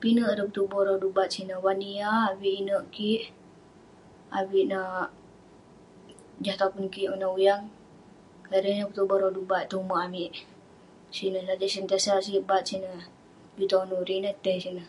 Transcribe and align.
Pinek 0.00 0.30
ireh 0.30 0.46
petuboh 0.48 0.82
rodu 0.88 1.08
bat 1.16 1.28
sineh, 1.34 1.60
wan 1.64 1.76
nia, 1.82 2.10
avik 2.30 2.56
inek 2.60 2.84
kik, 2.94 3.22
avik 4.38 4.64
neh..jah 4.70 6.58
topun 6.60 6.86
kik 6.94 7.08
konak 7.10 7.34
uyang..ireh 7.36 8.72
ineh 8.74 8.88
petuboh 8.90 9.18
rodu 9.22 9.42
bat 9.50 9.64
tong 9.70 9.84
umerk 9.86 10.04
amik, 10.06 10.32
sineh..sik 11.16 12.46
bat, 12.50 12.62
sik 12.68 12.82
juk 13.58 13.68
tonu, 13.72 13.96
ireh 14.02 14.18
ineh 14.20 14.34
tai 14.44 14.56
sineh.. 14.64 14.88